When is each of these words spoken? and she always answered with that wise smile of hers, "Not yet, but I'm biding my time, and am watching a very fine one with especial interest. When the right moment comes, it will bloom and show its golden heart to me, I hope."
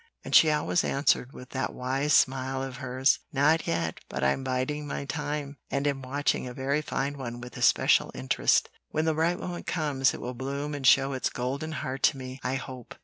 and 0.25 0.33
she 0.33 0.49
always 0.49 0.83
answered 0.83 1.31
with 1.31 1.51
that 1.51 1.75
wise 1.75 2.11
smile 2.11 2.63
of 2.63 2.77
hers, 2.77 3.19
"Not 3.31 3.67
yet, 3.67 3.99
but 4.09 4.23
I'm 4.23 4.43
biding 4.43 4.87
my 4.87 5.05
time, 5.05 5.57
and 5.69 5.85
am 5.85 6.01
watching 6.01 6.47
a 6.47 6.55
very 6.55 6.81
fine 6.81 7.19
one 7.19 7.39
with 7.39 7.55
especial 7.55 8.09
interest. 8.15 8.67
When 8.89 9.05
the 9.05 9.13
right 9.13 9.37
moment 9.39 9.67
comes, 9.67 10.15
it 10.15 10.19
will 10.19 10.33
bloom 10.33 10.73
and 10.73 10.87
show 10.87 11.13
its 11.13 11.29
golden 11.29 11.71
heart 11.85 12.01
to 12.01 12.17
me, 12.17 12.39
I 12.43 12.55
hope." 12.55 12.95